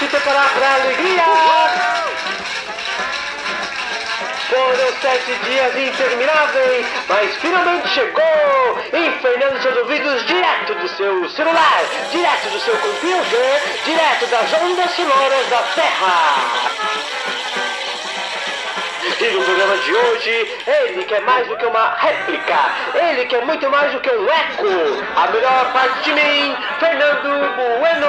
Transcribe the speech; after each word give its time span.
se 0.00 0.06
preparar 0.06 0.48
para 0.54 0.66
a 0.66 0.74
alegria. 0.76 1.24
Foram 4.48 5.00
sete 5.02 5.34
dias 5.44 5.76
intermináveis, 5.76 6.86
mas 7.06 7.36
finalmente 7.36 7.88
chegou, 7.88 8.78
infernando 8.94 9.62
seus 9.62 9.76
ouvidos 9.76 10.26
direto 10.26 10.74
do 10.74 10.88
seu 10.88 11.28
celular, 11.28 11.82
direto 12.10 12.48
do 12.48 12.60
seu 12.60 12.74
computer, 12.78 13.62
direto 13.84 14.26
das 14.28 14.52
ondas 14.62 14.90
sonoras 14.92 15.46
da 15.50 15.62
Terra. 15.74 16.70
E 19.20 19.30
no 19.32 19.44
programa 19.44 19.76
de 19.76 19.94
hoje, 19.94 20.58
ele 20.66 21.04
que 21.04 21.14
é 21.14 21.20
mais 21.20 21.46
do 21.46 21.56
que 21.58 21.66
uma 21.66 21.94
réplica, 21.96 22.58
ele 22.94 23.26
que 23.26 23.36
é 23.36 23.44
muito 23.44 23.68
mais 23.68 23.92
do 23.92 24.00
que 24.00 24.10
um 24.10 24.26
eco, 24.26 25.04
a 25.14 25.26
melhor 25.26 25.72
parte 25.74 26.00
de 26.04 26.14
mim, 26.14 26.56
Fernando 26.78 27.54
Bueno. 27.80 28.06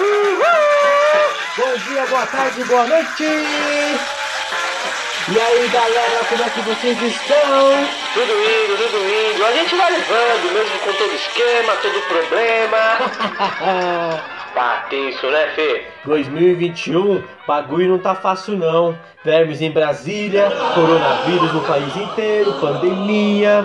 Uhul! 0.00 0.69
Bom 1.56 1.76
dia, 1.78 2.06
boa 2.06 2.26
tarde, 2.26 2.62
boa 2.64 2.86
noite! 2.86 3.24
E 5.28 5.40
aí 5.40 5.68
galera, 5.68 6.24
como 6.28 6.42
é 6.42 6.50
que 6.50 6.60
vocês 6.60 7.02
estão? 7.02 7.70
Tudo 8.14 8.32
indo, 8.32 8.76
tudo 8.76 8.98
indo. 8.98 9.44
A 9.44 9.52
gente 9.52 9.74
vai 9.74 9.90
levando, 9.90 10.52
mesmo 10.52 10.78
com 10.78 10.92
todo 10.92 11.12
esquema, 11.12 11.74
todo 11.82 12.00
problema. 12.06 12.78
Tá 14.54 14.86
tenso, 14.90 15.30
né, 15.30 15.46
Fê? 15.54 15.86
2021, 16.04 17.22
bagulho 17.46 17.88
não 17.88 17.98
tá 18.00 18.16
fácil 18.16 18.56
não. 18.56 18.98
Vermes 19.24 19.60
em 19.60 19.70
Brasília, 19.70 20.50
coronavírus 20.74 21.52
no 21.52 21.62
país 21.62 21.96
inteiro, 21.96 22.54
pandemia. 22.54 23.64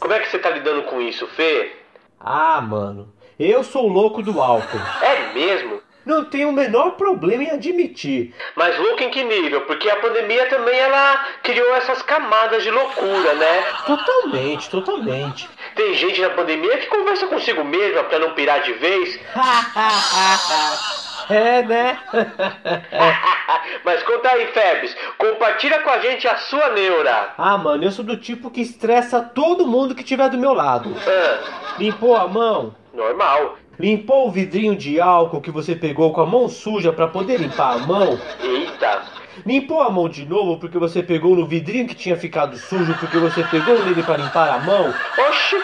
Como 0.00 0.14
é 0.14 0.18
que 0.20 0.30
você 0.30 0.38
tá 0.38 0.48
lidando 0.48 0.84
com 0.84 0.98
isso, 1.00 1.26
Fê? 1.26 1.72
Ah, 2.18 2.58
mano, 2.62 3.12
eu 3.38 3.62
sou 3.62 3.84
o 3.84 3.92
louco 3.92 4.22
do 4.22 4.40
álcool. 4.40 4.80
É 5.02 5.34
mesmo? 5.34 5.82
Não 6.08 6.24
tenho 6.24 6.48
o 6.48 6.52
menor 6.52 6.92
problema 6.92 7.42
em 7.42 7.50
admitir. 7.50 8.34
Mas 8.56 8.78
louco 8.78 9.02
em 9.02 9.10
que 9.10 9.22
nível? 9.22 9.60
Porque 9.66 9.90
a 9.90 9.96
pandemia 9.96 10.46
também 10.48 10.74
ela 10.74 11.26
criou 11.42 11.74
essas 11.74 12.00
camadas 12.00 12.62
de 12.62 12.70
loucura, 12.70 13.34
né? 13.34 13.62
Totalmente, 13.84 14.70
totalmente. 14.70 15.46
Tem 15.74 15.92
gente 15.92 16.18
na 16.22 16.30
pandemia 16.30 16.78
que 16.78 16.86
conversa 16.86 17.26
consigo 17.26 17.62
mesma 17.62 18.04
pra 18.04 18.18
não 18.18 18.32
pirar 18.32 18.62
de 18.62 18.72
vez. 18.72 19.20
é, 21.28 21.62
né? 21.64 21.98
Mas 23.84 24.02
conta 24.02 24.30
aí, 24.30 24.46
Febs. 24.46 24.96
Compartilha 25.18 25.80
com 25.80 25.90
a 25.90 25.98
gente 25.98 26.26
a 26.26 26.38
sua 26.38 26.70
neura. 26.70 27.34
Ah, 27.36 27.58
mano, 27.58 27.84
eu 27.84 27.92
sou 27.92 28.02
do 28.02 28.16
tipo 28.16 28.50
que 28.50 28.62
estressa 28.62 29.20
todo 29.20 29.66
mundo 29.66 29.94
que 29.94 30.02
tiver 30.02 30.30
do 30.30 30.38
meu 30.38 30.54
lado. 30.54 30.90
Ah, 31.06 31.76
Limpou 31.78 32.16
a 32.16 32.26
mão? 32.26 32.74
normal. 32.94 33.58
Limpou 33.78 34.26
o 34.26 34.30
vidrinho 34.32 34.74
de 34.74 35.00
álcool 35.00 35.40
que 35.40 35.52
você 35.52 35.76
pegou 35.76 36.12
com 36.12 36.20
a 36.20 36.26
mão 36.26 36.48
suja 36.48 36.92
pra 36.92 37.06
poder 37.06 37.38
limpar 37.38 37.74
a 37.74 37.78
mão? 37.78 38.18
Eita. 38.42 39.02
Limpou 39.46 39.80
a 39.80 39.88
mão 39.88 40.08
de 40.08 40.26
novo 40.26 40.58
porque 40.58 40.76
você 40.76 41.00
pegou 41.00 41.36
no 41.36 41.46
vidrinho 41.46 41.86
que 41.86 41.94
tinha 41.94 42.16
ficado 42.16 42.56
sujo 42.56 42.92
porque 42.98 43.18
você 43.18 43.44
pegou 43.44 43.78
nele 43.84 44.02
pra 44.02 44.16
limpar 44.16 44.50
a 44.50 44.58
mão? 44.58 44.92
Oxi. 45.28 45.62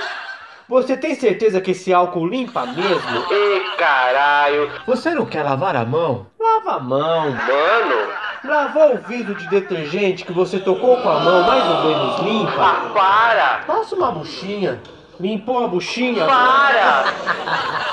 Você 0.68 0.96
tem 0.96 1.16
certeza 1.16 1.60
que 1.60 1.72
esse 1.72 1.92
álcool 1.92 2.26
limpa 2.26 2.64
mesmo? 2.66 3.24
E 3.30 3.76
caralho. 3.76 4.70
Você 4.86 5.12
não 5.12 5.26
quer 5.26 5.42
lavar 5.42 5.74
a 5.74 5.84
mão? 5.84 6.26
Lava 6.38 6.76
a 6.76 6.80
mão. 6.80 7.30
Mano. 7.32 8.12
Lavou 8.44 8.94
o 8.94 8.98
vidro 8.98 9.34
de 9.34 9.48
detergente 9.48 10.24
que 10.24 10.32
você 10.32 10.60
tocou 10.60 10.98
com 10.98 11.08
a 11.08 11.18
mão 11.18 11.42
mais 11.42 11.64
ou 11.64 11.84
menos 11.84 12.20
limpa? 12.20 12.62
Ah, 12.62 12.90
para. 12.94 13.64
Passa 13.66 13.96
uma 13.96 14.12
buchinha. 14.12 14.80
Limpou 15.18 15.64
a 15.64 15.68
buchinha? 15.68 16.24
Para. 16.26 17.04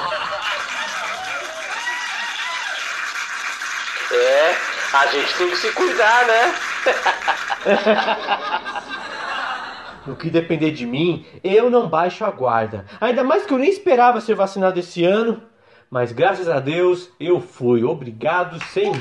É, 4.14 4.56
a 4.94 5.08
gente 5.08 5.34
tem 5.36 5.50
que 5.50 5.56
se 5.58 5.72
cuidar, 5.72 6.26
né? 6.28 6.56
No 10.06 10.16
que 10.16 10.32
depender 10.32 10.72
de 10.72 10.84
mim, 10.88 11.24
eu 11.44 11.70
não 11.70 11.88
baixo 11.88 12.26
a 12.26 12.32
guarda. 12.32 12.86
Ainda 13.00 13.24
mais 13.24 13.46
que 13.46 13.54
eu 13.54 13.60
nem 13.60 13.70
esperava 13.70 14.20
ser 14.20 14.34
vacinado 14.34 14.80
esse 14.80 15.06
ano. 15.06 15.44
Mas 15.92 16.12
graças 16.12 16.50
a 16.50 16.60
Deus 16.60 17.08
eu 17.20 17.40
fui. 17.40 17.84
Obrigado, 17.84 18.60
Senhor. 18.70 18.96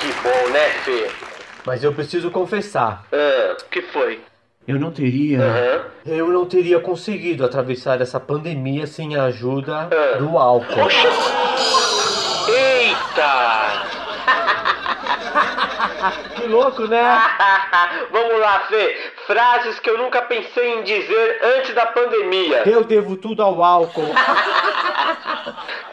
Que 0.00 0.12
bom, 0.22 0.48
né, 0.50 0.68
Fê? 0.84 1.10
Mas 1.64 1.82
eu 1.82 1.92
preciso 1.92 2.30
confessar, 2.30 3.04
Ah, 3.12 3.56
que 3.70 3.82
foi? 3.82 4.20
Eu 4.68 4.78
não 4.78 4.92
teria. 4.92 5.40
Aham. 5.40 5.80
Eu 6.06 6.28
não 6.28 6.46
teria 6.46 6.78
conseguido 6.78 7.44
atravessar 7.44 8.00
essa 8.00 8.20
pandemia 8.20 8.86
sem 8.86 9.16
a 9.16 9.24
ajuda 9.24 9.88
Ah. 9.90 10.18
do 10.18 10.38
álcool. 10.38 10.82
Oxi. 10.82 11.06
Eita. 12.48 13.88
Que 16.36 16.46
louco, 16.46 16.86
né? 16.86 17.20
Vamos 18.10 18.40
lá, 18.40 18.60
Fê. 18.68 18.96
Frases 19.26 19.78
que 19.80 19.90
eu 19.90 19.98
nunca 19.98 20.22
pensei 20.22 20.74
em 20.78 20.82
dizer 20.82 21.40
antes 21.56 21.74
da 21.74 21.86
pandemia. 21.86 22.62
Eu 22.68 22.84
devo 22.84 23.16
tudo 23.16 23.42
ao 23.42 23.62
álcool. 23.62 24.08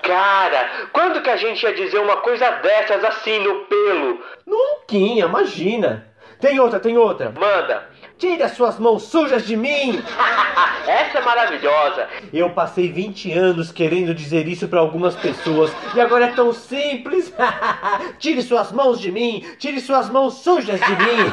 Cara, 0.04 0.70
quando 0.94 1.22
que 1.22 1.30
a 1.30 1.38
gente 1.38 1.64
ia 1.64 1.74
dizer 1.74 2.00
uma 2.00 2.18
coisa 2.18 2.50
dessas 2.52 3.04
assim 3.04 3.40
no 3.40 3.66
pelo? 3.66 4.20
Nunca, 4.46 4.96
imagina. 4.96 6.08
Tem 6.40 6.60
outra, 6.60 6.80
tem 6.80 6.98
outra. 6.98 7.32
Manda. 7.32 7.90
Tire 8.18 8.44
as 8.44 8.54
suas 8.54 8.80
mãos 8.80 9.04
sujas 9.04 9.46
de 9.46 9.58
mim. 9.58 10.02
Essa 10.88 11.18
é 11.18 11.22
maravilhosa. 11.22 12.08
Eu 12.32 12.50
passei 12.52 12.90
20 12.90 13.34
anos 13.34 13.74
querendo 13.74 14.14
dizer 14.14 14.48
isso 14.48 14.70
pra 14.70 14.80
algumas 14.80 15.16
pessoas 15.16 15.70
e 15.94 16.00
agora 16.00 16.26
é 16.26 16.32
tão 16.32 16.54
simples. 16.54 17.34
Tire 18.18 18.42
suas 18.42 18.72
mãos 18.72 19.02
de 19.02 19.12
mim. 19.12 19.46
Tire 19.60 19.82
suas 19.82 20.10
mãos 20.10 20.36
sujas 20.36 20.80
de 20.80 20.92
mim. 20.92 21.32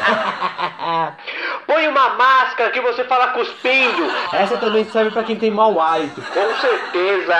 Põe 1.66 1.86
uma 1.86 2.14
máscara 2.14 2.70
que 2.70 2.80
você 2.80 3.04
fala 3.04 3.28
cuspindo. 3.28 4.10
Essa 4.32 4.56
também 4.56 4.84
serve 4.86 5.12
pra 5.12 5.22
quem 5.22 5.36
tem 5.36 5.52
mau 5.52 5.80
hálito. 5.80 6.20
Com 6.20 6.54
certeza. 6.60 7.36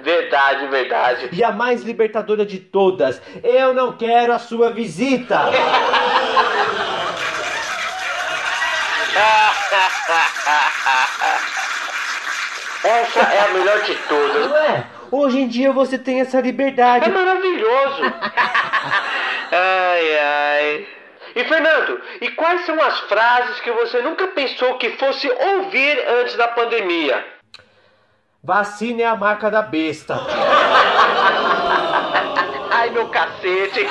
verdade, 0.00 0.66
verdade. 0.68 1.28
E 1.32 1.42
a 1.42 1.50
mais 1.50 1.82
libertadora 1.82 2.46
de 2.46 2.60
todas, 2.60 3.20
eu 3.42 3.74
não 3.74 3.92
quero 3.92 4.32
a 4.32 4.38
sua 4.38 4.70
visita. 4.70 5.50
Essa 12.84 13.20
é 13.20 13.40
a 13.40 13.48
melhor 13.48 13.80
de 13.82 13.94
todas. 14.08 14.50
Ué, 14.52 14.84
hoje 15.10 15.40
em 15.40 15.48
dia 15.48 15.72
você 15.72 15.98
tem 15.98 16.20
essa 16.20 16.38
É 16.38 16.42
liberdade. 16.42 17.10
maravilhoso. 17.10 18.02
ai, 19.52 20.18
ai. 20.18 20.86
E 21.36 21.44
Fernando, 21.44 22.00
e 22.20 22.28
quais 22.30 22.64
são 22.66 22.80
as 22.82 23.00
frases 23.00 23.58
que 23.60 23.70
você 23.72 24.00
nunca 24.02 24.28
pensou 24.28 24.76
que 24.78 24.90
fosse 24.98 25.28
ouvir 25.28 25.98
antes 26.20 26.36
da 26.36 26.46
pandemia? 26.48 27.24
Vacina 28.42 29.02
é 29.02 29.06
a 29.06 29.16
marca 29.16 29.50
da 29.50 29.62
besta. 29.62 30.20
Ai, 32.70 32.90
meu 32.90 33.08
cacete. 33.08 33.88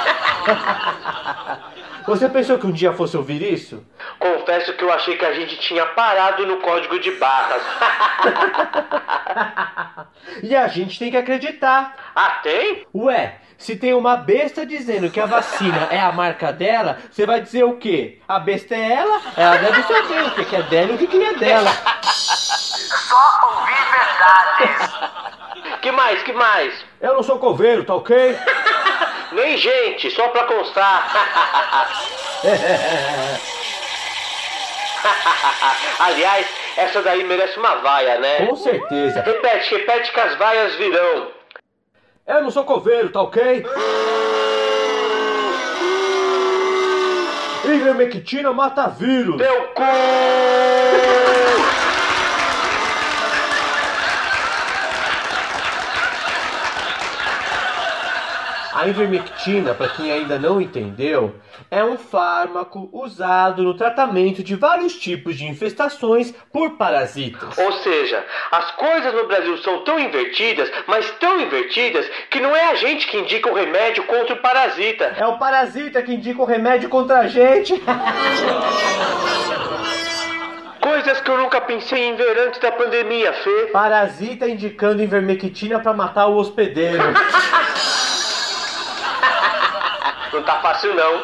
Você 2.05 2.29
pensou 2.29 2.57
que 2.57 2.67
um 2.67 2.71
dia 2.71 2.93
fosse 2.93 3.15
ouvir 3.15 3.41
isso? 3.41 3.83
Confesso 4.19 4.73
que 4.73 4.83
eu 4.83 4.91
achei 4.91 5.17
que 5.17 5.25
a 5.25 5.33
gente 5.33 5.57
tinha 5.59 5.85
parado 5.87 6.45
no 6.45 6.57
código 6.57 6.99
de 6.99 7.11
barras. 7.11 7.61
E 10.41 10.55
a 10.55 10.67
gente 10.67 10.97
tem 10.97 11.11
que 11.11 11.17
acreditar. 11.17 11.95
ah, 12.15 12.39
tem? 12.41 12.87
Ué, 12.95 13.35
se 13.57 13.75
tem 13.75 13.93
uma 13.93 14.15
besta 14.15 14.65
dizendo 14.65 15.11
que 15.11 15.19
a 15.19 15.25
vacina 15.25 15.87
é 15.91 15.99
a 15.99 16.11
marca 16.11 16.51
dela, 16.51 16.97
você 17.11 17.25
vai 17.25 17.41
dizer 17.41 17.63
o 17.63 17.77
quê? 17.77 18.19
A 18.27 18.39
besta 18.39 18.73
é 18.73 18.93
ela? 18.93 19.21
Ela 19.37 19.57
deve 19.57 19.83
saber 19.83 20.25
o 20.25 20.45
que 20.45 20.55
é 20.55 20.63
dela 20.63 20.91
e 20.91 20.95
o 20.95 21.07
que 21.07 21.23
é 21.23 21.33
dela. 21.35 21.69
Só 22.03 23.51
ouvir 23.51 23.83
verdades. 23.91 24.93
Que 25.81 25.91
mais, 25.91 26.23
que 26.23 26.33
mais? 26.33 26.73
Eu 26.99 27.13
não 27.13 27.23
sou 27.23 27.37
coveiro, 27.37 27.83
tá 27.83 27.95
ok? 27.95 28.15
Nem 29.33 29.57
gente, 29.57 30.09
só 30.11 30.27
pra 30.29 30.45
constar. 30.45 31.11
Aliás, 35.99 36.47
essa 36.77 37.01
daí 37.01 37.23
merece 37.23 37.57
uma 37.59 37.75
vaia, 37.75 38.19
né? 38.19 38.45
Com 38.45 38.55
certeza. 38.55 39.21
Repete, 39.21 39.75
repete 39.75 40.11
que 40.11 40.19
as 40.19 40.35
vaias 40.37 40.75
virão. 40.75 41.31
Eu 42.25 42.41
não 42.41 42.51
sou 42.51 42.63
coveiro, 42.63 43.09
tá 43.09 43.21
ok? 43.21 43.65
Ivermectina 47.65 48.53
mata 48.53 48.87
vírus. 48.87 49.37
Teu 49.37 49.67
cu! 49.73 49.83
A 58.83 58.87
ivermectina, 58.89 59.73
para 59.73 59.87
quem 59.87 60.11
ainda 60.11 60.37
não 60.37 60.59
entendeu, 60.59 61.35
é 61.71 61.81
um 61.81 61.97
fármaco 61.97 62.89
usado 62.91 63.63
no 63.63 63.77
tratamento 63.77 64.43
de 64.43 64.55
vários 64.55 64.97
tipos 64.99 65.37
de 65.37 65.45
infestações 65.45 66.33
por 66.51 66.71
parasitas. 66.71 67.57
Ou 67.57 67.71
seja, 67.71 68.21
as 68.51 68.71
coisas 68.71 69.13
no 69.13 69.25
Brasil 69.25 69.57
são 69.59 69.85
tão 69.85 69.97
invertidas, 69.97 70.69
mas 70.85 71.09
tão 71.11 71.39
invertidas, 71.39 72.05
que 72.29 72.41
não 72.41 72.53
é 72.53 72.71
a 72.71 72.75
gente 72.75 73.07
que 73.07 73.15
indica 73.15 73.49
o 73.49 73.53
remédio 73.53 74.03
contra 74.03 74.35
o 74.35 74.41
parasita. 74.41 75.13
É 75.15 75.25
o 75.25 75.37
parasita 75.37 76.01
que 76.01 76.13
indica 76.13 76.41
o 76.41 76.45
remédio 76.45 76.89
contra 76.89 77.19
a 77.19 77.27
gente. 77.27 77.81
Coisas 80.81 81.21
que 81.21 81.31
eu 81.31 81.37
nunca 81.37 81.61
pensei 81.61 82.03
em 82.03 82.17
ver 82.17 82.37
antes 82.37 82.59
da 82.59 82.69
pandemia, 82.69 83.31
Fê. 83.31 83.69
Parasita 83.71 84.45
indicando 84.45 85.01
ivermectina 85.01 85.79
para 85.79 85.93
matar 85.93 86.27
o 86.27 86.35
hospedeiro. 86.35 87.01
Não 90.33 90.43
tá 90.43 90.59
fácil 90.61 90.93
não. 90.95 91.23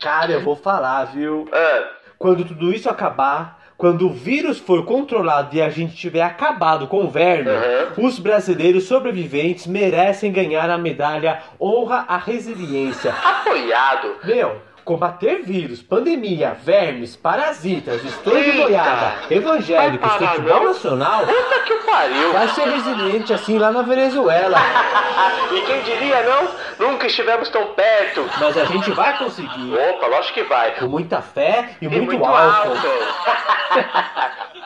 Cara, 0.00 0.32
eu 0.32 0.40
vou 0.40 0.54
falar, 0.56 1.04
viu? 1.06 1.48
Ah, 1.52 1.84
Quando 2.18 2.44
tudo 2.44 2.72
isso 2.72 2.88
acabar, 2.88 3.58
quando 3.76 4.06
o 4.06 4.12
vírus 4.12 4.58
for 4.58 4.84
controlado 4.84 5.54
e 5.54 5.60
a 5.60 5.68
gente 5.68 5.96
tiver 5.96 6.22
acabado 6.22 6.86
com 6.86 7.04
o 7.04 7.10
verme, 7.10 7.50
os 7.98 8.18
brasileiros 8.18 8.84
sobreviventes 8.84 9.66
merecem 9.66 10.32
ganhar 10.32 10.70
a 10.70 10.78
medalha 10.78 11.42
Honra 11.60 12.04
à 12.08 12.16
Resiliência. 12.16 13.12
apoiado. 13.24 14.16
Meu, 14.24 14.60
combater 14.86 15.42
vírus, 15.42 15.82
pandemia, 15.82 16.56
vermes, 16.62 17.16
parasitas, 17.16 18.04
estouro 18.04 18.40
de 18.40 18.50
Eita. 18.50 18.62
boiada, 18.62 19.14
evangélicos, 19.34 20.08
Vai 20.08 20.18
parar, 20.20 20.30
futebol 20.36 20.60
não? 20.60 20.64
nacional, 20.66 21.26
Puta 21.26 21.58
que 21.66 21.74
pariu. 21.84 22.32
vai 22.32 22.48
ser 22.50 22.68
resiliente 22.68 23.34
assim 23.34 23.58
lá 23.58 23.72
na 23.72 23.82
Venezuela. 23.82 24.56
e 25.52 25.60
quem 25.62 25.82
diria 25.82 26.22
não? 26.22 26.48
Nunca 26.78 27.08
estivemos 27.08 27.48
tão 27.48 27.74
perto. 27.74 28.30
Mas 28.38 28.56
a 28.56 28.64
gente 28.66 28.92
vai 28.92 29.18
conseguir. 29.18 29.74
Opa, 29.74 30.06
lógico 30.06 30.34
que 30.34 30.44
vai. 30.44 30.76
Com 30.76 30.86
muita 30.86 31.20
fé 31.20 31.70
e, 31.82 31.86
E 31.86 31.88
muito, 31.88 32.24
álcool. 32.24 32.76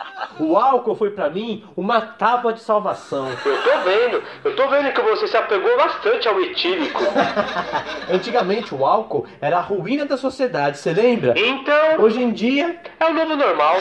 O 0.41 0.57
álcool 0.57 0.95
foi 0.95 1.11
pra 1.11 1.29
mim 1.29 1.65
uma 1.77 2.01
tábua 2.01 2.55
de 2.55 2.61
salvação. 2.61 3.29
Eu 3.45 3.63
tô 3.63 3.79
vendo, 3.81 4.23
eu 4.43 4.57
tô 4.57 4.69
vendo 4.69 4.93
que 4.93 5.01
você 5.03 5.29
se 5.29 5.37
apegou 5.37 5.77
bastante 5.77 6.27
ao 6.27 6.41
etílico. 6.41 6.99
Antigamente 8.11 8.75
o 8.75 8.87
álcool 8.87 9.27
era 9.41 9.59
a 9.59 9.61
ruína 9.61 10.07
da 10.11 10.17
sociedade, 10.19 10.77
você 10.77 10.93
lembra? 10.93 11.33
Então, 11.37 12.01
Hoje 12.03 12.21
em 12.23 12.33
dia, 12.33 12.77
é 12.99 13.07
o 13.07 13.15
novo 13.15 13.37
normal. 13.37 13.77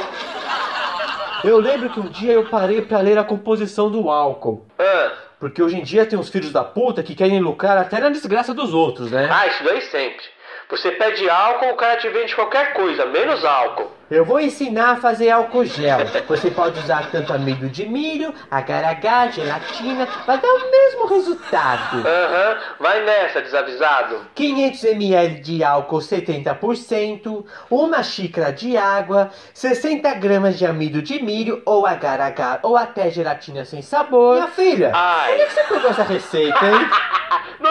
eu 1.43 1.57
lembro 1.59 1.89
que 1.89 1.99
um 1.99 2.07
dia 2.07 2.33
eu 2.33 2.45
parei 2.45 2.81
pra 2.81 2.99
ler 2.99 3.17
a 3.17 3.23
composição 3.23 3.89
do 3.91 4.09
álcool. 4.09 4.65
Ah, 4.77 5.11
Porque 5.39 5.61
hoje 5.61 5.77
em 5.77 5.83
dia 5.83 6.05
tem 6.05 6.17
uns 6.17 6.29
filhos 6.29 6.51
da 6.51 6.63
puta 6.63 7.01
que 7.03 7.15
querem 7.15 7.39
lucrar 7.39 7.77
até 7.77 7.99
na 7.99 8.09
desgraça 8.09 8.53
dos 8.53 8.73
outros, 8.73 9.11
né? 9.11 9.27
ah, 9.31 9.47
isso 9.47 9.63
daí 9.63 9.81
sempre. 9.81 10.23
Você 10.69 10.91
pede 10.91 11.27
álcool, 11.29 11.71
o 11.71 11.75
cara 11.75 11.97
te 11.99 12.07
vende 12.09 12.35
qualquer 12.35 12.73
coisa, 12.73 13.05
menos 13.07 13.43
álcool. 13.43 13.91
Eu 14.09 14.25
vou 14.25 14.39
ensinar 14.39 14.91
a 14.91 14.95
fazer 14.95 15.29
álcool 15.29 15.65
gel. 15.65 15.99
Você 16.27 16.49
pode 16.49 16.79
usar 16.79 17.11
tanto 17.11 17.31
amido 17.31 17.69
de 17.69 17.87
milho, 17.87 18.33
agar-agar, 18.49 19.31
gelatina, 19.31 20.07
vai 20.25 20.39
dar 20.39 20.47
o 20.47 20.71
mesmo 20.71 21.05
resultado. 21.05 22.07
Aham, 22.07 22.57
vai 22.79 23.03
nessa, 23.03 23.39
desavisado. 23.39 24.21
500 24.33 24.83
ml 24.85 25.39
de 25.41 25.63
álcool 25.63 25.99
70%, 25.99 27.45
uma 27.69 28.01
xícara 28.01 28.51
de 28.51 28.75
água, 28.75 29.29
60 29.53 30.11
gramas 30.15 30.57
de 30.57 30.65
amido 30.65 31.03
de 31.03 31.21
milho 31.21 31.61
ou 31.63 31.85
agar-agar 31.85 32.61
ou 32.63 32.75
até 32.75 33.11
gelatina 33.11 33.63
sem 33.63 33.83
sabor. 33.83 34.35
Minha 34.35 34.47
filha, 34.47 34.91
Ai. 34.91 35.33
onde 35.33 35.41
é 35.41 35.45
que 35.45 35.53
você 35.53 35.63
pegou 35.65 35.89
essa 35.91 36.03
receita, 36.03 36.65
hein? 36.65 36.89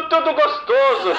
Tudo 0.09 0.33
gostoso. 0.33 1.15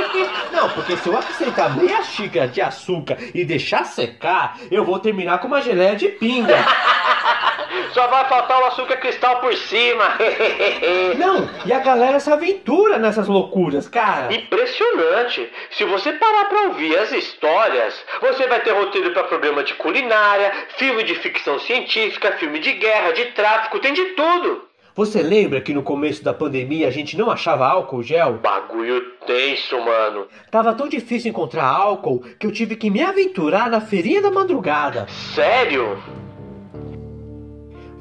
Não, 0.52 0.68
porque 0.70 0.96
se 0.96 1.08
eu 1.08 1.16
acrescentar 1.16 1.76
meia 1.76 2.02
xícara 2.02 2.48
de 2.48 2.60
açúcar 2.60 3.16
e 3.34 3.44
deixar 3.44 3.84
secar, 3.84 4.58
eu 4.70 4.84
vou 4.84 4.98
terminar 4.98 5.38
com 5.38 5.46
uma 5.46 5.62
geleia 5.62 5.96
de 5.96 6.08
pinga. 6.08 6.54
Só 7.92 8.06
vai 8.08 8.28
faltar 8.28 8.60
o 8.60 8.66
açúcar 8.66 8.96
cristal 8.96 9.40
por 9.40 9.54
cima. 9.54 10.16
Não, 11.18 11.48
e 11.64 11.72
a 11.72 11.78
galera 11.78 12.20
se 12.20 12.30
aventura 12.30 12.98
nessas 12.98 13.28
loucuras, 13.28 13.88
cara. 13.88 14.32
Impressionante! 14.32 15.50
Se 15.70 15.84
você 15.84 16.12
parar 16.12 16.44
pra 16.46 16.62
ouvir 16.62 16.96
as 16.98 17.12
histórias, 17.12 17.94
você 18.20 18.46
vai 18.46 18.60
ter 18.60 18.72
roteiro 18.72 19.12
pra 19.12 19.24
programa 19.24 19.62
de 19.64 19.74
culinária, 19.74 20.52
filme 20.76 21.04
de 21.04 21.14
ficção 21.16 21.58
científica, 21.60 22.32
filme 22.32 22.58
de 22.58 22.72
guerra, 22.72 23.12
de 23.12 23.26
tráfico, 23.26 23.78
tem 23.78 23.92
de 23.92 24.04
tudo! 24.06 24.73
Você 24.96 25.20
lembra 25.22 25.60
que 25.60 25.74
no 25.74 25.82
começo 25.82 26.22
da 26.22 26.32
pandemia 26.32 26.86
a 26.86 26.90
gente 26.90 27.16
não 27.16 27.28
achava 27.28 27.66
álcool 27.66 28.00
gel? 28.00 28.34
Bagulho 28.34 29.02
tenso, 29.26 29.76
mano. 29.80 30.28
Tava 30.52 30.72
tão 30.72 30.88
difícil 30.88 31.30
encontrar 31.30 31.64
álcool 31.64 32.22
que 32.38 32.46
eu 32.46 32.52
tive 32.52 32.76
que 32.76 32.88
me 32.88 33.02
aventurar 33.02 33.68
na 33.68 33.80
feirinha 33.80 34.22
da 34.22 34.30
madrugada. 34.30 35.08
Sério? 35.34 35.98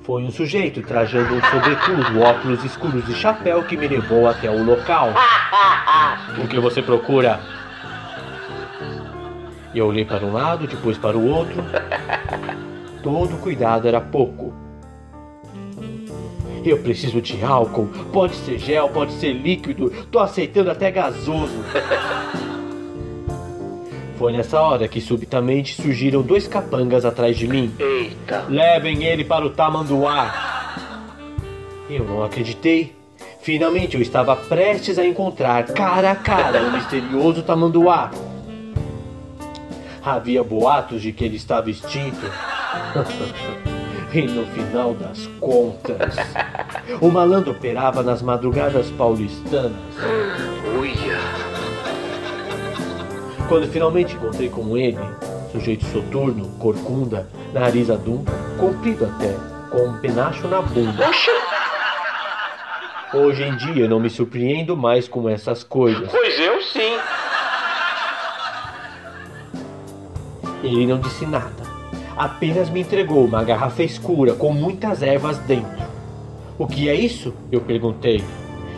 Foi 0.04 0.22
um 0.22 0.30
sujeito 0.30 0.84
trajando 0.84 1.34
um 1.34 1.42
sobretudo, 1.42 2.22
óculos 2.22 2.64
escuros 2.64 3.10
e 3.10 3.16
chapéu 3.16 3.64
que 3.64 3.76
me 3.76 3.88
levou 3.88 4.28
até 4.28 4.50
o 4.50 4.64
local. 4.64 5.10
O 6.44 6.48
que 6.48 6.60
você 6.60 6.82
procura? 6.82 7.40
Eu 9.74 9.88
olhei 9.88 10.06
para 10.06 10.26
um 10.26 10.34
lado, 10.34 10.68
depois 10.68 10.98
para 10.98 11.18
o 11.18 11.28
outro. 11.28 11.56
Todo 13.02 13.38
cuidado 13.38 13.88
era 13.88 14.02
pouco. 14.02 14.63
Eu 16.66 16.78
preciso 16.80 17.22
de 17.22 17.44
álcool. 17.44 17.90
Pode 18.12 18.36
ser 18.36 18.58
gel, 18.58 18.90
pode 18.90 19.12
ser 19.14 19.34
líquido. 19.34 19.92
Tô 20.10 20.20
aceitando 20.20 20.72
até 20.72 20.90
gasoso. 20.92 21.54
Foi 24.18 24.32
nessa 24.32 24.62
hora 24.62 24.88
que 24.88 25.02
subitamente 25.02 25.76
surgiram 25.76 26.22
dois 26.22 26.48
capangas 26.48 27.04
atrás 27.04 27.36
de 27.38 27.48
mim. 27.48 27.74
Eita. 27.78 28.46
Levem 28.48 29.04
ele 29.04 29.26
para 29.26 29.46
o 29.46 29.50
tamanduá. 29.50 30.54
Eu 31.90 32.06
não 32.06 32.24
acreditei. 32.24 32.96
Finalmente 33.42 33.96
eu 33.96 34.02
estava 34.02 34.36
prestes 34.38 34.98
a 34.98 35.06
encontrar 35.06 35.66
cara 35.66 36.12
a 36.12 36.16
cara 36.16 36.64
o 36.64 36.72
misterioso 36.72 37.44
tamanduá. 37.44 38.12
Havia 40.02 40.42
boatos 40.44 41.02
de 41.02 41.12
que 41.12 41.26
ele 41.26 41.36
estava 41.36 41.70
extinto. 41.70 42.26
e 44.14 44.22
no 44.28 44.46
final 44.48 44.94
das 44.94 45.26
contas, 45.40 46.16
o 47.02 47.10
malandro 47.10 47.52
operava 47.52 48.04
nas 48.04 48.22
madrugadas 48.22 48.90
paulistanas. 48.92 49.72
Uia. 50.80 51.18
Quando 53.48 53.68
finalmente 53.68 54.16
encontrei 54.16 54.50
com 54.50 54.78
ele, 54.78 55.00
sujeito 55.52 55.86
soturno, 55.86 56.48
corcunda, 56.60 57.28
nariz 57.52 57.90
adunco, 57.90 58.32
comprido 58.60 59.06
até, 59.06 59.36
com 59.72 59.88
um 59.88 59.98
penacho 59.98 60.48
na 60.48 60.62
bunda. 60.62 61.10
Hoje 63.16 63.44
em 63.44 63.56
dia 63.58 63.88
não 63.88 64.00
me 64.00 64.10
surpreendo 64.10 64.78
mais 64.78 65.08
com 65.08 65.28
essas 65.28 65.64
coisas. 65.64 66.10
pois 66.12 66.40
eu 66.40 66.62
sim. 66.62 66.98
Ele 70.64 70.86
não 70.86 71.00
disse 71.00 71.26
nada. 71.26 71.73
Apenas 72.18 72.70
me 72.70 72.82
entregou 72.82 73.26
uma 73.26 73.44
garrafa 73.44 73.84
escura 73.84 74.34
com 74.34 74.54
muitas 74.54 75.02
ervas 75.02 75.38
dentro. 75.40 75.84
O 76.58 76.68
que 76.68 76.88
é 76.88 76.96
isso? 76.96 77.34
Eu 77.52 77.62
perguntei. 77.62 78.24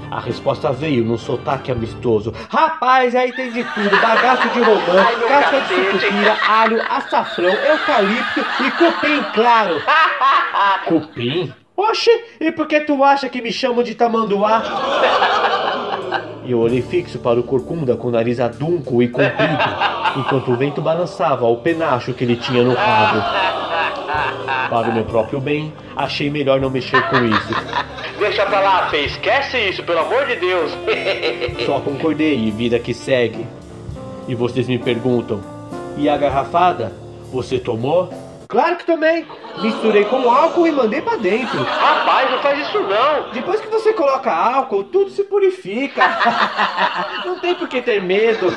A 0.09 0.19
resposta 0.19 0.71
veio 0.71 1.03
num 1.03 1.17
sotaque 1.17 1.71
amistoso. 1.71 2.33
Rapaz, 2.49 3.13
aí 3.15 3.33
tem 3.33 3.51
de 3.51 3.63
tudo: 3.63 3.89
bagaço 4.01 4.47
de 4.49 4.59
romã, 4.59 5.05
casca 5.27 5.61
de 5.61 5.75
sucupira, 5.75 6.37
alho, 6.47 6.81
açafrão, 6.89 7.49
eucalipto 7.49 8.39
e 8.63 8.71
cupim 8.71 9.23
claro. 9.33 9.81
Cupim? 10.87 11.53
Oxe, 11.75 12.09
e 12.39 12.51
por 12.51 12.67
que 12.67 12.79
tu 12.81 13.03
acha 13.03 13.27
que 13.27 13.41
me 13.41 13.51
chamam 13.51 13.83
de 13.83 13.95
tamanduá? 13.95 14.63
Eu 16.47 16.59
olhei 16.59 16.81
fixo 16.81 17.17
para 17.17 17.39
o 17.39 17.43
corcunda 17.43 17.97
com 17.97 18.07
o 18.07 18.11
nariz 18.11 18.39
adunco 18.39 19.01
e 19.01 19.07
comprido, 19.07 19.63
enquanto 20.15 20.51
o 20.51 20.55
vento 20.55 20.81
balançava 20.81 21.45
o 21.45 21.57
penacho 21.57 22.13
que 22.13 22.23
ele 22.23 22.35
tinha 22.35 22.63
no 22.63 22.73
rabo. 22.73 23.21
Para 24.69 24.89
o 24.89 24.93
meu 24.93 25.05
próprio 25.05 25.39
bem, 25.39 25.73
achei 25.95 26.29
melhor 26.29 26.59
não 26.59 26.69
mexer 26.69 27.01
com 27.09 27.17
isso. 27.23 27.55
Deixa 28.19 28.45
pra 28.45 28.59
lá, 28.61 28.89
Fê. 28.89 29.05
Esquece 29.05 29.57
isso, 29.57 29.83
pelo 29.83 29.99
amor 29.99 30.25
de 30.25 30.35
Deus. 30.37 30.71
Só 31.65 31.79
concordei 31.79 32.39
e 32.39 32.51
vida 32.51 32.79
que 32.79 32.93
segue. 32.93 33.45
E 34.27 34.33
vocês 34.33 34.67
me 34.67 34.79
perguntam: 34.79 35.41
e 35.97 36.09
a 36.09 36.17
garrafada? 36.17 36.93
Você 37.31 37.59
tomou? 37.59 38.09
Claro 38.55 38.77
que 38.77 38.85
tomei! 38.85 39.25
Misturei 39.61 40.05
com 40.05 40.31
álcool 40.31 40.65
e 40.65 40.71
mandei 40.71 41.01
pra 41.01 41.17
dentro. 41.17 41.61
Rapaz, 41.61 42.31
não 42.31 42.39
faz 42.39 42.65
isso 42.65 42.79
não. 42.79 43.29
Depois 43.33 43.59
que 43.59 43.67
você 43.67 43.91
coloca 43.91 44.31
álcool, 44.31 44.85
tudo 44.85 45.09
se 45.09 45.25
purifica. 45.25 46.01
Não 47.25 47.37
tem 47.39 47.53
por 47.55 47.67
que 47.67 47.81
ter 47.81 48.01
medo. 48.01 48.47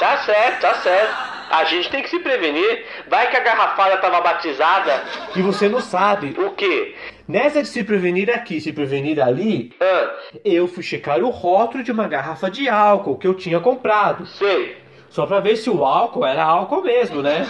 Tá 0.00 0.16
certo, 0.18 0.62
tá 0.62 0.74
certo. 0.74 1.14
A 1.48 1.62
gente 1.64 1.88
tem 1.90 2.02
que 2.02 2.10
se 2.10 2.18
prevenir. 2.18 2.84
Vai 3.08 3.30
que 3.30 3.36
a 3.36 3.40
garrafada 3.40 3.98
tava 3.98 4.20
batizada. 4.20 5.00
E 5.36 5.42
você 5.42 5.68
não 5.68 5.80
sabe. 5.80 6.34
O 6.36 6.50
quê? 6.50 6.96
Nessa 7.28 7.62
de 7.62 7.68
se 7.68 7.84
prevenir 7.84 8.28
aqui, 8.34 8.60
se 8.60 8.72
prevenir 8.72 9.20
ali, 9.22 9.72
Ah, 9.80 10.10
eu 10.44 10.66
fui 10.66 10.82
checar 10.82 11.20
o 11.20 11.30
rótulo 11.30 11.84
de 11.84 11.92
uma 11.92 12.08
garrafa 12.08 12.50
de 12.50 12.68
álcool 12.68 13.16
que 13.16 13.28
eu 13.28 13.34
tinha 13.34 13.60
comprado. 13.60 14.26
sei. 14.26 14.85
Só 15.10 15.26
pra 15.26 15.40
ver 15.40 15.56
se 15.56 15.70
o 15.70 15.84
álcool 15.84 16.26
era 16.26 16.44
álcool 16.44 16.82
mesmo, 16.82 17.22
né? 17.22 17.46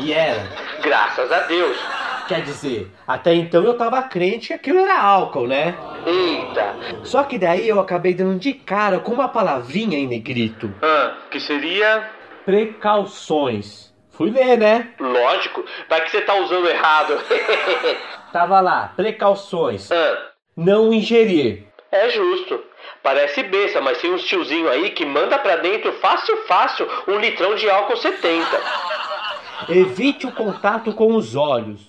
E 0.00 0.12
era. 0.12 0.48
Graças 0.82 1.30
a 1.30 1.40
Deus. 1.40 1.76
Quer 2.26 2.40
dizer, 2.42 2.90
até 3.06 3.34
então 3.34 3.62
eu 3.62 3.76
tava 3.76 4.02
crente 4.04 4.48
que 4.48 4.54
aquilo 4.54 4.78
era 4.78 4.98
álcool, 5.00 5.46
né? 5.46 5.76
Eita. 6.06 6.74
Só 7.04 7.22
que 7.22 7.38
daí 7.38 7.68
eu 7.68 7.78
acabei 7.78 8.14
dando 8.14 8.38
de 8.38 8.54
cara 8.54 8.98
com 8.98 9.12
uma 9.12 9.28
palavrinha 9.28 9.98
em 9.98 10.06
negrito. 10.06 10.72
Ah, 10.82 11.14
que 11.30 11.38
seria. 11.38 12.08
Precauções. 12.44 13.92
Fui 14.10 14.30
ler, 14.30 14.56
né? 14.56 14.90
Lógico. 14.98 15.64
Vai 15.88 16.02
que 16.04 16.10
você 16.10 16.20
tá 16.22 16.34
usando 16.34 16.68
errado. 16.68 17.20
Tava 18.32 18.60
lá, 18.60 18.92
precauções. 18.96 19.90
ah, 19.92 20.18
Não 20.56 20.92
ingerir. 20.92 21.64
é 21.92 22.08
justo. 22.08 22.60
Parece 23.02 23.42
besta, 23.42 23.80
mas 23.80 23.98
tem 23.98 24.12
uns 24.12 24.24
tiozinho 24.24 24.68
aí 24.70 24.90
que 24.90 25.04
manda 25.04 25.38
pra 25.38 25.56
dentro 25.56 25.92
fácil, 25.94 26.36
fácil 26.46 26.88
um 27.06 27.18
litrão 27.18 27.54
de 27.54 27.68
álcool 27.68 27.96
70. 27.96 28.60
Evite 29.68 30.26
o 30.26 30.32
contato 30.32 30.92
com 30.92 31.14
os 31.14 31.36
olhos. 31.36 31.80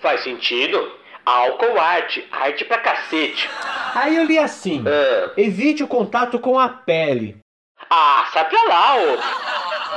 Faz 0.00 0.22
sentido? 0.22 0.92
Álcool 1.24 1.78
arte, 1.78 2.26
arte 2.32 2.64
pra 2.64 2.78
cacete. 2.78 3.48
Aí 3.94 4.16
eu 4.16 4.24
li 4.24 4.38
assim: 4.38 4.84
Ah, 4.86 5.30
evite 5.36 5.82
o 5.84 5.88
contato 5.88 6.38
com 6.38 6.58
a 6.58 6.68
pele. 6.68 7.36
ah 7.88 8.26
sai 8.32 8.48
pra 8.48 8.62
lá, 8.64 8.96
ô. 8.96 9.18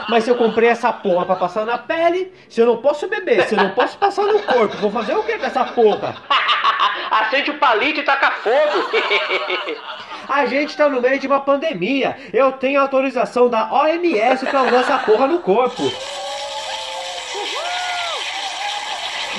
Mas 0.07 0.23
se 0.23 0.29
eu 0.29 0.35
comprei 0.35 0.69
essa 0.69 0.93
porra 0.93 1.25
pra 1.25 1.35
passar 1.35 1.65
na 1.65 1.77
pele, 1.79 2.31
se 2.47 2.61
eu 2.61 2.65
não 2.67 2.77
posso 2.77 3.07
beber, 3.07 3.47
se 3.47 3.55
eu 3.55 3.63
não 3.63 3.71
posso 3.71 3.97
passar 3.97 4.23
no 4.23 4.39
corpo, 4.43 4.77
vou 4.77 4.91
fazer 4.91 5.15
o 5.15 5.23
que 5.23 5.37
com 5.37 5.45
essa 5.45 5.63
porra? 5.65 6.15
Acende 7.09 7.51
o 7.51 7.57
palito 7.57 8.01
e 8.01 8.03
taca 8.03 8.29
fogo. 8.31 8.89
A 10.27 10.45
gente 10.45 10.75
tá 10.75 10.89
no 10.89 11.01
meio 11.01 11.19
de 11.19 11.27
uma 11.27 11.39
pandemia. 11.39 12.17
Eu 12.33 12.51
tenho 12.53 12.81
autorização 12.81 13.49
da 13.49 13.71
OMS 13.71 14.45
pra 14.45 14.63
usar 14.63 14.79
essa 14.79 14.97
porra 14.99 15.27
no 15.27 15.39
corpo. 15.39 15.83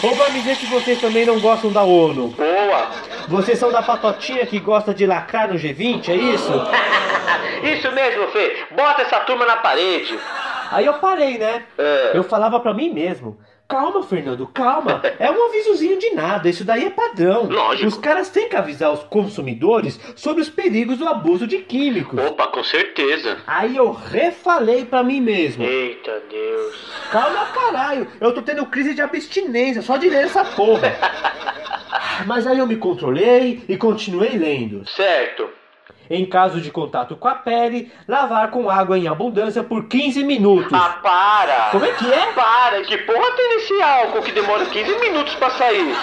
Ou 0.03 0.15
vai 0.15 0.31
me 0.31 0.41
dizer 0.41 0.57
que 0.57 0.67
vocês 0.67 1.01
também 1.01 1.25
não 1.25 1.41
gostam 1.41 1.73
da 1.73 1.83
ONU? 1.83 2.29
Boa. 2.29 2.91
Vocês 3.29 3.59
são 3.59 3.73
da 3.73 3.83
patotinha 3.83 4.47
que 4.47 4.61
gosta 4.61 4.95
de 4.95 5.07
lacrar 5.07 5.49
no 5.49 5.59
G20, 5.59 6.09
é 6.11 6.15
isso? 6.15 6.53
Isso 7.63 7.91
mesmo, 7.93 8.29
Fê. 8.29 8.65
Bota 8.71 9.03
essa 9.03 9.21
turma 9.21 9.47
na 9.47 9.57
parede. 9.57 10.17
Aí 10.71 10.85
eu 10.87 10.95
parei, 10.95 11.39
né? 11.39 11.65
É. 11.79 12.11
Eu 12.15 12.23
falava 12.23 12.61
pra 12.61 12.75
mim 12.75 12.93
mesmo. 12.93 13.39
Calma, 13.69 14.03
Fernando, 14.05 14.47
calma. 14.47 15.03
É 15.19 15.29
um 15.29 15.47
avisozinho 15.47 15.99
de 15.99 16.11
nada, 16.11 16.49
isso 16.49 16.65
daí 16.65 16.85
é 16.85 16.91
padrão. 16.91 17.45
Lógico. 17.45 17.89
Os 17.89 17.99
caras 17.99 18.29
têm 18.29 18.49
que 18.49 18.55
avisar 18.55 18.93
os 18.93 19.03
consumidores 19.05 19.99
sobre 20.15 20.41
os 20.41 20.49
perigos 20.49 20.99
do 20.99 21.09
abuso 21.09 21.47
de 21.47 21.59
químicos. 21.59 22.19
Opa, 22.19 22.47
com 22.47 22.63
certeza. 22.63 23.39
Aí 23.47 23.77
eu 23.77 23.91
refalei 23.91 24.85
pra 24.85 25.03
mim 25.03 25.21
mesmo. 25.21 25.65
Eita 25.65 26.23
Deus. 26.31 26.77
Calma, 27.11 27.47
caralho. 27.47 28.07
Eu 28.21 28.33
tô 28.33 28.41
tendo 28.41 28.67
crise 28.67 28.95
de 28.95 29.03
abstinência 29.03 29.83
só 29.83 29.97
de 29.97 30.09
ler 30.09 30.25
essa 30.25 30.45
porra. 30.45 30.97
Mas 32.27 32.47
aí 32.47 32.59
eu 32.59 32.67
me 32.67 32.77
controlei 32.77 33.65
e 33.69 33.77
continuei 33.77 34.39
lendo. 34.39 34.89
Certo. 34.89 35.49
Em 36.09 36.25
caso 36.27 36.61
de 36.61 36.71
contato 36.71 37.17
com 37.17 37.29
a 37.29 37.35
pele, 37.35 37.93
lavar 38.07 38.51
com 38.51 38.71
água 38.71 38.99
em 38.99 39.09
abundância 39.09 39.63
por 39.63 39.89
15 39.89 40.23
minutos. 40.25 40.73
Ah, 40.73 40.99
para. 41.03 41.71
Como 41.71 41.85
é 41.85 41.93
que 41.93 42.13
é? 42.13 42.33
Para, 42.33 42.83
que 42.83 42.97
porra 42.99 43.33
tem 43.33 43.57
nesse 43.57 43.83
álcool 43.83 44.23
que 44.23 44.33
demora 44.33 44.67
15 44.67 44.99
minutos 44.99 45.35
pra 45.35 45.51
sair? 45.51 45.95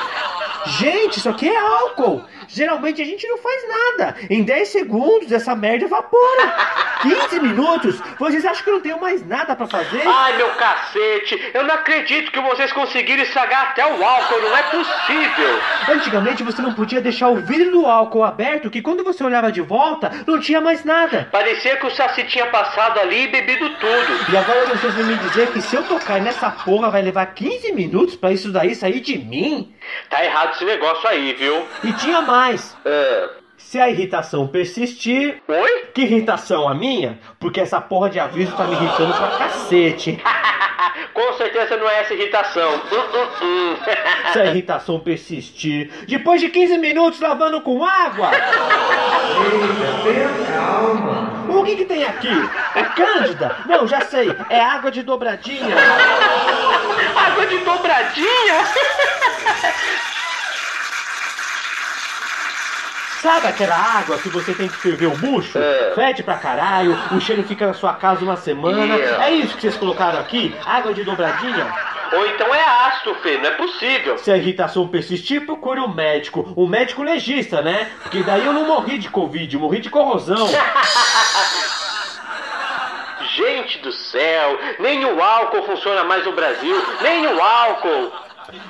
Gente, 0.66 1.18
isso 1.18 1.30
aqui 1.30 1.50
é 1.50 1.58
álcool. 1.58 2.24
Geralmente 2.48 3.02
a 3.02 3.06
gente 3.06 3.28
não 3.28 3.38
faz 3.38 3.68
nada. 3.68 4.16
Em 4.30 4.44
10 4.44 4.68
segundos 4.68 5.32
essa 5.32 5.56
merda 5.56 5.86
evapora. 5.86 6.56
15 7.04 7.40
minutos? 7.42 8.02
Vocês 8.18 8.46
acham 8.46 8.64
que 8.64 8.70
eu 8.70 8.74
não 8.76 8.82
tenho 8.82 9.00
mais 9.00 9.26
nada 9.28 9.56
pra 9.56 9.68
fazer? 9.68 10.02
Ai, 10.08 10.38
meu 10.38 10.50
cacete, 10.56 11.52
eu 11.54 11.64
não 11.64 11.76
acredito 11.76 12.32
que 12.32 12.40
vocês 12.40 12.72
conseguiram 12.72 13.24
estragar 13.24 13.72
até 13.72 13.86
o 13.86 14.04
álcool, 14.04 14.42
não 14.42 14.58
é 14.58 14.64
possível. 14.64 15.62
Antigamente 15.90 16.44
você 16.44 16.62
não 16.62 16.74
podia 16.74 17.02
deixar 17.02 17.28
o 17.28 17.36
vidro 17.36 17.72
do 17.72 17.86
álcool 17.86 18.24
aberto, 18.24 18.70
que 18.70 18.82
quando 18.82 19.04
você 19.04 19.24
olhava 19.24 19.52
de 19.52 19.62
volta, 19.62 20.12
não 20.26 20.40
tinha 20.40 20.62
mais 20.62 20.84
nada. 20.84 21.28
Parecia 21.32 21.78
que 21.78 21.86
o 21.86 21.92
Saci 21.92 22.24
tinha 22.24 22.48
passado 22.48 23.00
ali 23.00 23.24
e 23.24 23.28
bebido 23.28 23.70
tudo. 23.76 24.32
E 24.32 24.38
agora 24.38 24.66
vocês 24.68 24.94
vão 24.94 25.06
me 25.06 25.18
dizer 25.18 25.52
que 25.52 25.62
se 25.62 25.76
eu 25.76 25.84
tocar 25.84 26.22
nessa 26.22 26.50
porra 26.50 26.90
vai 26.90 27.02
levar 27.02 27.26
15 27.28 27.74
minutos 27.74 28.16
pra 28.16 28.32
isso 28.32 28.52
daí 28.52 28.74
sair 28.74 29.02
de 29.02 29.18
mim? 29.18 29.74
Tá 30.10 30.24
errado 30.24 30.54
esse 30.54 30.66
negócio 30.66 31.08
aí, 31.10 31.34
viu? 31.34 31.68
E 31.84 31.92
tinha 31.94 32.22
mais. 32.22 32.76
Ah, 32.86 33.43
Se 33.64 33.80
a 33.80 33.90
irritação 33.90 34.48
persistir. 34.48 35.42
Oi? 35.48 35.86
Que 35.96 36.02
irritação 36.02 36.70
a 36.70 36.76
minha? 36.76 37.18
Porque 37.40 37.60
essa 37.60 37.82
porra 37.82 38.10
de 38.10 38.20
aviso 38.20 38.56
tá 38.56 38.66
me 38.66 38.76
irritando 38.76 39.14
pra 39.14 39.28
cacete. 39.38 40.22
Com 41.14 41.34
certeza 41.34 41.78
não 41.78 41.90
é 41.90 42.02
essa 42.02 42.14
irritação. 42.14 42.72
Hum, 42.72 42.80
hum, 42.92 43.28
hum. 43.42 43.76
Se 44.32 44.40
a 44.40 44.46
irritação 44.46 45.00
persistir. 45.00 45.92
Depois 46.08 46.42
de 46.42 46.50
15 46.50 46.78
minutos 46.78 47.20
lavando 47.20 47.62
com 47.62 47.84
água. 47.84 48.32
calma. 50.48 51.34
O 51.50 51.64
que 51.64 51.76
que 51.78 51.86
tem 51.86 52.04
aqui? 52.04 52.50
É 52.76 52.84
cândida? 52.84 53.58
Não, 53.66 53.88
já 53.88 54.02
sei. 54.02 54.36
É 54.50 54.60
água 54.60 54.92
de 54.92 55.04
dobradinha. 55.04 55.76
Água 57.16 57.46
de 57.46 57.58
dobradinha? 57.60 58.64
Sabe 63.24 63.48
aquela 63.48 63.78
água 63.78 64.18
que 64.18 64.28
você 64.28 64.54
tem 64.54 64.68
que 64.68 64.76
ferver 64.76 65.06
o 65.06 65.16
bucho? 65.16 65.58
É. 65.58 65.94
Fede 65.96 66.22
pra 66.22 66.36
caralho, 66.36 66.94
o 67.10 67.22
cheiro 67.22 67.42
fica 67.44 67.66
na 67.66 67.74
sua 67.74 67.94
casa 67.94 68.22
uma 68.22 68.36
semana. 68.36 68.98
Yeah. 68.98 69.28
É 69.28 69.32
isso 69.32 69.56
que 69.56 69.62
vocês 69.62 69.78
colocaram 69.78 70.20
aqui? 70.20 70.54
Água 70.66 70.94
de 70.94 71.06
dobradinha? 71.06 71.74
Ou 72.12 72.28
então 72.28 72.54
é 72.54 72.62
ácido, 72.62 73.16
Fê, 73.24 73.38
não 73.38 73.46
é 73.46 73.52
possível. 73.52 74.18
Se 74.18 74.30
a 74.30 74.36
irritação 74.36 74.90
persistir, 74.90 75.46
procure 75.46 75.80
um 75.80 75.88
médico. 75.88 76.54
Um 76.58 76.68
médico 76.68 77.02
legista, 77.02 77.62
né? 77.62 77.90
Porque 78.02 78.24
daí 78.24 78.46
eu 78.46 78.52
não 78.52 78.68
morri 78.68 78.98
de 78.98 79.10
Covid, 79.10 79.58
morri 79.58 79.80
de 79.80 79.90
corrosão. 79.90 80.46
Gente 83.38 83.80
do 83.80 83.92
céu, 83.94 84.60
nem 84.80 85.06
o 85.06 85.24
álcool 85.24 85.64
funciona 85.64 86.04
mais 86.04 86.26
no 86.26 86.34
Brasil, 86.34 86.76
nem 87.02 87.26
o 87.26 87.42
álcool. 87.42 88.12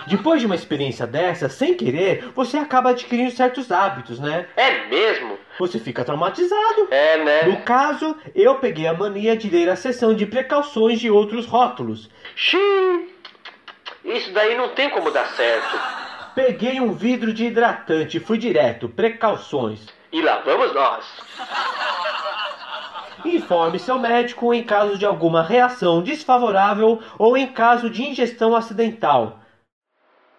Depois 0.07 0.39
de 0.39 0.45
uma 0.45 0.55
experiência 0.55 1.07
dessa, 1.07 1.49
sem 1.49 1.73
querer, 1.73 2.31
você 2.35 2.57
acaba 2.57 2.89
adquirindo 2.91 3.31
certos 3.31 3.71
hábitos, 3.71 4.19
né? 4.19 4.47
É 4.55 4.85
mesmo? 4.87 5.37
Você 5.59 5.79
fica 5.79 6.03
traumatizado. 6.03 6.87
É, 6.91 7.17
né? 7.23 7.43
No 7.43 7.61
caso, 7.61 8.15
eu 8.35 8.55
peguei 8.55 8.87
a 8.87 8.93
mania 8.93 9.35
de 9.35 9.49
ler 9.49 9.69
a 9.69 9.75
seção 9.75 10.13
de 10.13 10.25
precauções 10.25 10.99
de 10.99 11.09
outros 11.09 11.45
rótulos. 11.45 12.09
Xiii. 12.35 13.13
Isso 14.03 14.33
daí 14.33 14.55
não 14.55 14.69
tem 14.69 14.89
como 14.89 15.11
dar 15.11 15.27
certo. 15.27 15.79
Peguei 16.35 16.81
um 16.81 16.93
vidro 16.93 17.33
de 17.33 17.45
hidratante 17.45 18.17
e 18.17 18.19
fui 18.19 18.37
direto. 18.37 18.89
Precauções. 18.89 19.87
E 20.11 20.21
lá 20.21 20.41
vamos 20.43 20.73
nós. 20.73 21.05
Informe 23.23 23.79
seu 23.79 23.97
médico 23.97 24.53
em 24.53 24.63
caso 24.63 24.97
de 24.97 25.05
alguma 25.05 25.41
reação 25.41 26.01
desfavorável 26.01 27.01
ou 27.17 27.37
em 27.37 27.47
caso 27.47 27.89
de 27.89 28.03
ingestão 28.03 28.55
acidental. 28.55 29.42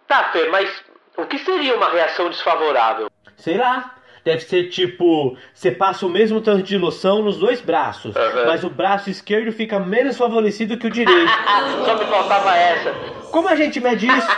Tá, 0.06 0.24
Fê, 0.32 0.48
mas 0.48 0.70
o 1.16 1.24
que 1.26 1.38
seria 1.38 1.76
uma 1.76 1.90
reação 1.90 2.28
desfavorável? 2.28 3.10
Sei 3.36 3.56
lá. 3.56 3.92
Deve 4.24 4.40
ser 4.40 4.70
tipo, 4.70 5.36
você 5.52 5.70
passa 5.70 6.06
o 6.06 6.08
mesmo 6.08 6.40
tanto 6.40 6.62
de 6.62 6.78
loção 6.78 7.20
nos 7.22 7.36
dois 7.36 7.60
braços, 7.60 8.16
Aham. 8.16 8.46
mas 8.46 8.64
o 8.64 8.70
braço 8.70 9.10
esquerdo 9.10 9.52
fica 9.52 9.78
menos 9.78 10.16
favorecido 10.16 10.78
que 10.78 10.86
o 10.86 10.90
direito. 10.90 11.30
Só 11.84 11.94
me 11.98 12.06
faltava 12.06 12.56
essa. 12.56 12.90
Como 13.30 13.46
a 13.46 13.54
gente 13.54 13.78
mede 13.80 14.06
isso? 14.06 14.28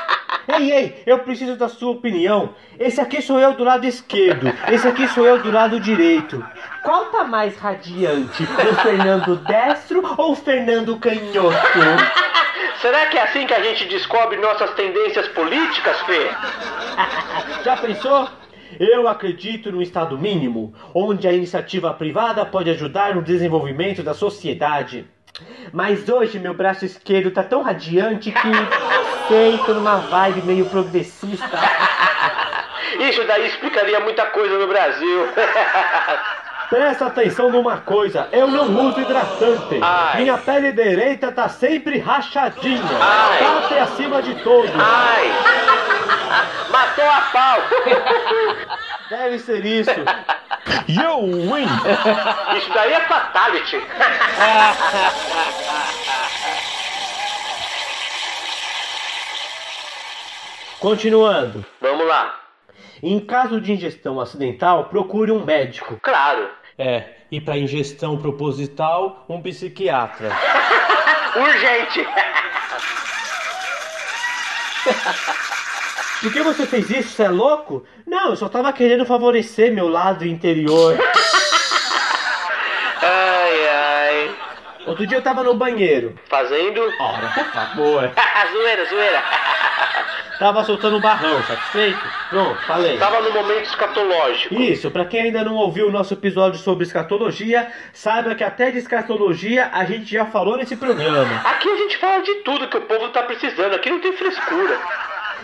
Ei, 0.49 0.73
ei, 0.73 1.03
eu 1.07 1.21
preciso 1.21 1.55
da 1.57 1.69
sua 1.69 1.93
opinião. 1.93 2.55
Esse 2.81 3.01
aqui 3.01 3.23
sou 3.23 3.39
eu 3.39 3.53
do 3.53 3.63
lado 3.63 3.87
esquerdo, 3.87 4.53
esse 4.73 4.89
aqui 4.89 5.07
sou 5.07 5.25
eu 5.25 5.41
do 5.41 5.53
lado 5.53 5.79
direito. 5.79 6.45
Qual 6.83 7.07
tá 7.07 7.23
mais 7.23 7.57
radiante, 7.57 8.43
o 8.43 8.75
Fernando 8.83 9.37
destro 9.37 10.03
ou 10.19 10.33
o 10.33 10.37
Fernando 10.37 10.97
canhoto? 10.99 11.55
Será 12.81 13.07
que 13.07 13.17
é 13.17 13.23
assim 13.23 13.47
que 13.47 13.55
a 13.55 13.63
gente 13.63 13.87
descobre 13.87 14.37
nossas 14.39 14.71
tendências 14.75 15.27
políticas, 15.29 16.01
Fê? 16.03 16.31
Já 17.65 17.77
pensou? 17.77 18.29
Eu 18.79 19.09
acredito 19.09 19.73
no 19.73 19.81
Estado 19.81 20.19
mínimo, 20.19 20.75
onde 20.95 21.27
a 21.27 21.33
iniciativa 21.33 21.93
privada 21.95 22.45
pode 22.45 22.69
ajudar 22.71 23.15
no 23.15 23.23
desenvolvimento 23.23 24.03
da 24.03 24.13
sociedade. 24.13 25.07
Mas 25.73 26.09
hoje 26.09 26.39
meu 26.39 26.55
braço 26.55 26.85
esquerdo 26.85 27.31
tá 27.31 27.43
tão 27.43 27.63
radiante 27.63 28.31
que 28.31 28.49
sei, 29.29 29.59
tô 29.59 29.75
numa 29.75 29.97
vibe 29.99 30.43
meio 30.43 30.67
progressista. 30.67 31.49
Isso 33.01 33.25
daí 33.25 33.47
explicaria 33.47 34.01
muita 34.01 34.27
coisa 34.27 34.59
no 34.59 34.67
Brasil. 34.67 35.29
Presta 36.69 37.07
atenção 37.07 37.51
numa 37.51 37.79
coisa, 37.79 38.29
eu 38.33 38.49
não 38.49 38.89
uso 38.89 39.01
hidratante. 39.01 39.79
Ai. 39.81 40.23
Minha 40.23 40.39
pele 40.39 40.73
direita 40.73 41.31
tá 41.31 41.49
sempre 41.49 41.99
rachadinha. 41.99 42.83
Ai. 43.01 43.45
Bate 43.45 43.75
acima 43.79 44.23
de 44.23 44.35
todos. 44.43 44.71
Ai! 44.75 45.31
Matou 46.71 47.09
a 47.09 47.21
pau! 47.33 47.59
Deve 49.11 49.39
ser 49.39 49.65
isso. 49.65 49.91
You 50.89 51.21
win! 51.53 51.67
Isso 52.59 52.73
daí 52.73 52.93
é 52.93 53.01
fatality! 53.03 53.81
Continuando. 60.81 61.65
Vamos 61.81 62.07
lá. 62.07 62.46
Em 63.09 63.21
caso 63.21 63.61
de 63.61 63.73
ingestão 63.73 64.19
acidental, 64.19 64.87
procure 64.87 65.31
um 65.31 65.45
médico. 65.45 65.97
Claro. 66.03 66.51
É, 66.77 67.05
e 67.31 67.41
para 67.41 67.57
ingestão 67.57 68.19
proposital, 68.19 69.25
um 69.29 69.41
psiquiatra. 69.41 70.33
Urgente! 71.39 72.01
Por 76.21 76.33
que 76.33 76.43
você 76.43 76.67
fez 76.67 76.91
isso? 76.91 77.11
Você 77.11 77.23
é 77.23 77.29
louco? 77.29 77.85
Não, 78.05 78.31
eu 78.31 78.37
só 78.37 78.49
tava 78.49 78.73
querendo 78.73 79.07
favorecer 79.07 79.73
meu 79.73 79.87
lado 79.87 80.27
interior. 80.27 80.99
Ai, 83.03 83.69
ai. 83.69 84.35
Outro 84.97 85.07
dia 85.07 85.19
eu 85.19 85.23
tava 85.23 85.43
no 85.43 85.53
banheiro. 85.53 86.19
Fazendo. 86.25 86.81
Ora, 86.99 87.29
por 87.29 87.45
favor. 87.45 88.11
zoeira, 88.51 88.85
zoeira. 88.87 89.23
Tava 90.39 90.65
soltando 90.65 90.97
um 90.97 91.01
barrão, 91.03 91.43
satisfeito? 91.43 92.01
Pronto, 92.31 92.59
falei. 92.63 92.97
Tava 92.97 93.21
no 93.21 93.31
momento 93.31 93.67
escatológico. 93.67 94.55
Isso, 94.55 94.91
pra 94.91 95.05
quem 95.05 95.21
ainda 95.21 95.45
não 95.45 95.55
ouviu 95.55 95.89
o 95.89 95.93
nosso 95.93 96.15
episódio 96.15 96.59
sobre 96.59 96.85
escatologia, 96.85 97.71
saiba 97.93 98.35
que 98.35 98.43
até 98.43 98.71
de 98.71 98.79
escatologia 98.79 99.69
a 99.71 99.85
gente 99.85 100.11
já 100.11 100.25
falou 100.25 100.57
nesse 100.57 100.77
programa. 100.77 101.43
Aqui 101.45 101.69
a 101.69 101.77
gente 101.77 101.99
fala 101.99 102.23
de 102.23 102.35
tudo 102.37 102.67
que 102.69 102.79
o 102.79 102.83
povo 102.83 103.11
tá 103.11 103.23
precisando. 103.23 103.75
Aqui 103.75 103.91
não 103.91 104.01
tem 104.01 104.15
frescura. 104.15 104.81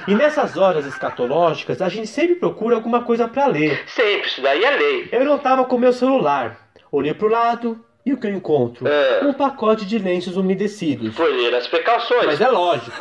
E 0.08 0.14
nessas 0.14 0.56
horas 0.56 0.86
escatológicas, 0.86 1.82
a 1.82 1.90
gente 1.90 2.06
sempre 2.06 2.36
procura 2.36 2.76
alguma 2.76 3.02
coisa 3.02 3.28
pra 3.28 3.46
ler. 3.46 3.82
Sempre, 3.86 4.28
isso 4.28 4.40
daí 4.40 4.64
é 4.64 4.70
lei. 4.70 5.08
Eu 5.12 5.26
não 5.26 5.36
tava 5.36 5.66
com 5.66 5.76
meu 5.76 5.92
celular. 5.92 6.56
Olhei 6.90 7.12
pro 7.12 7.28
lado 7.28 7.78
e 8.04 8.12
o 8.12 8.16
que 8.16 8.26
eu 8.26 8.34
encontro? 8.34 8.86
É. 8.88 9.20
Um 9.24 9.32
pacote 9.32 9.84
de 9.86 9.98
lenços 9.98 10.36
umedecidos. 10.36 11.14
Foi 11.14 11.32
ler 11.32 11.54
as 11.54 11.66
precauções. 11.66 12.26
Mas 12.26 12.40
é 12.40 12.48
lógico. 12.48 12.96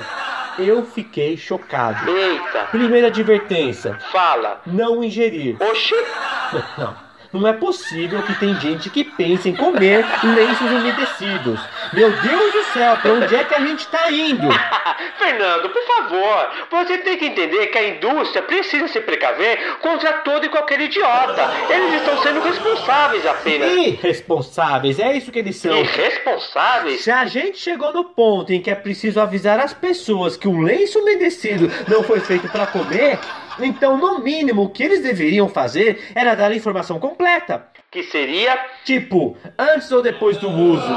Eu 0.60 0.86
fiquei 0.86 1.38
chocado. 1.38 2.10
Eita, 2.10 2.66
Primeira 2.72 3.08
advertência: 3.08 3.98
fala. 4.12 4.62
não 4.66 5.04
ingerir. 5.04 5.56
Oxi, 5.62 5.96
Não. 6.78 7.11
Não 7.34 7.48
é 7.48 7.54
possível 7.54 8.22
que 8.24 8.38
tem 8.40 8.60
gente 8.60 8.90
que 8.90 9.06
pense 9.06 9.48
em 9.48 9.56
comer 9.56 10.06
lenços 10.22 10.70
umedecidos. 10.70 11.60
Meu 11.94 12.12
Deus 12.12 12.54
do 12.54 12.64
céu, 12.74 12.98
pra 12.98 13.14
onde 13.14 13.34
é 13.34 13.44
que 13.46 13.56
a 13.56 13.60
gente 13.62 13.88
tá 13.88 14.12
indo? 14.12 14.50
Fernando, 15.18 15.70
por 15.70 15.84
favor, 15.84 16.50
você 16.70 16.98
tem 16.98 17.18
que 17.18 17.26
entender 17.26 17.68
que 17.68 17.78
a 17.78 17.88
indústria 17.88 18.42
precisa 18.42 18.88
se 18.90 19.00
precaver 19.00 19.78
contra 19.78 20.14
todo 20.14 20.46
e 20.46 20.50
qualquer 20.50 20.82
idiota. 20.82 21.50
Eles 21.70 22.02
estão 22.02 22.22
sendo 22.22 22.42
responsáveis 22.42 23.26
apenas. 23.26 23.72
Irresponsáveis, 23.72 25.00
é 25.00 25.16
isso 25.16 25.32
que 25.32 25.40
eles 25.40 25.56
são. 25.56 25.78
Irresponsáveis? 25.78 27.02
Se 27.02 27.12
a 27.12 27.26
gente 27.26 27.58
chegou 27.58 27.94
no 27.94 28.04
ponto 28.04 28.52
em 28.52 28.62
que 28.62 28.70
é 28.70 28.76
preciso 28.76 29.22
avisar 29.22 29.60
as 29.60 29.74
pessoas 29.74 30.36
que 30.36 30.50
o 30.50 30.62
lenço 30.62 31.00
umedecido 31.00 31.72
não 31.88 32.04
foi 32.04 32.20
feito 32.20 32.50
para 32.50 32.68
comer, 32.68 33.18
então 33.60 33.98
no 33.98 34.20
mínimo 34.20 34.64
o 34.64 34.70
que 34.70 34.84
eles 34.84 35.02
deveriam 35.02 35.50
fazer 35.50 36.12
era 36.16 36.36
dar 36.36 36.52
a 36.52 36.56
informação 36.56 37.00
completa. 37.00 37.68
Que 37.92 38.04
seria. 38.04 38.58
Tipo, 38.86 39.38
antes 39.58 39.92
ou 39.92 40.02
depois 40.02 40.38
do 40.38 40.50
uso. 40.50 40.88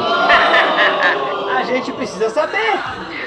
A 1.56 1.62
gente 1.64 1.90
precisa 1.92 2.30
saber. 2.30 2.73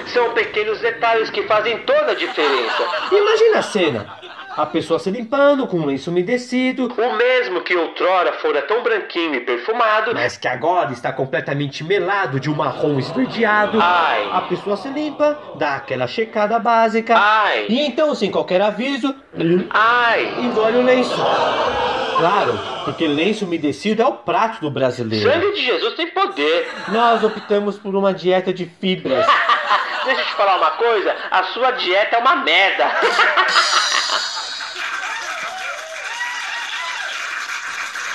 São 0.07 0.33
pequenos 0.33 0.79
detalhes 0.79 1.29
que 1.29 1.43
fazem 1.43 1.79
toda 1.79 2.11
a 2.11 2.15
diferença. 2.15 2.87
Imagina 3.11 3.59
a 3.59 3.61
cena. 3.61 4.16
A 4.57 4.65
pessoa 4.65 4.97
se 4.97 5.11
limpando 5.11 5.67
com 5.67 5.77
um 5.77 5.85
lenço 5.85 6.09
umedecido, 6.09 6.91
O 6.97 7.13
mesmo 7.15 7.61
que 7.61 7.75
outrora 7.75 8.33
fora 8.33 8.61
tão 8.63 8.81
branquinho 8.81 9.35
e 9.35 9.41
perfumado. 9.41 10.13
mas 10.15 10.35
que 10.35 10.47
agora 10.47 10.91
está 10.91 11.13
completamente 11.13 11.83
melado 11.83 12.39
de 12.39 12.49
um 12.49 12.55
marrom 12.55 12.97
esverdeado. 12.97 13.77
Ai. 13.79 14.27
A 14.33 14.41
pessoa 14.41 14.75
se 14.75 14.87
limpa, 14.89 15.37
dá 15.55 15.75
aquela 15.75 16.07
checada 16.07 16.57
básica. 16.57 17.15
Ai. 17.15 17.67
E 17.69 17.79
então, 17.81 18.15
sem 18.15 18.31
qualquer 18.31 18.59
aviso, 18.61 19.13
Ai! 19.69 20.25
engole 20.39 20.77
o 20.77 20.83
lenço. 20.83 21.15
Claro, 22.17 22.59
porque 22.83 23.07
lenço 23.07 23.45
umedecido 23.45 24.01
é 24.01 24.05
o 24.07 24.13
prato 24.13 24.59
do 24.59 24.71
brasileiro. 24.71 25.29
Sangue 25.31 25.53
de 25.53 25.65
Jesus 25.67 25.93
tem 25.93 26.07
poder. 26.07 26.67
Nós 26.87 27.23
optamos 27.23 27.77
por 27.77 27.93
uma 27.95 28.11
dieta 28.11 28.51
de 28.51 28.65
fibras. 28.65 29.23
Deixa 30.03 30.21
eu 30.21 30.25
te 30.25 30.33
falar 30.35 30.55
uma 30.57 30.71
coisa, 30.71 31.13
a 31.29 31.43
sua 31.43 31.71
dieta 31.71 32.15
é 32.15 32.19
uma 32.19 32.37
merda. 32.37 32.85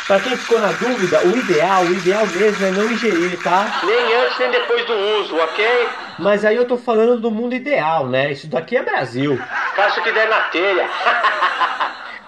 Pra 0.06 0.18
quem 0.20 0.36
ficou 0.36 0.58
na 0.58 0.72
dúvida, 0.72 1.20
o 1.26 1.36
ideal, 1.36 1.82
o 1.84 1.92
ideal 1.92 2.26
mesmo 2.26 2.66
é 2.66 2.70
não 2.72 2.90
ingerir, 2.90 3.40
tá? 3.42 3.80
nem 3.84 4.14
antes 4.16 4.38
nem 4.38 4.50
depois 4.50 4.84
do 4.84 4.92
uso, 4.94 5.36
ok? 5.36 5.88
Mas 6.18 6.44
aí 6.44 6.56
eu 6.56 6.66
tô 6.66 6.76
falando 6.76 7.18
do 7.20 7.30
mundo 7.30 7.54
ideal, 7.54 8.06
né? 8.08 8.32
Isso 8.32 8.48
daqui 8.48 8.76
é 8.76 8.82
Brasil. 8.82 9.40
Faça 9.76 10.00
o 10.00 10.02
que 10.02 10.12
der 10.12 10.28
na 10.28 10.40
telha. 10.50 10.88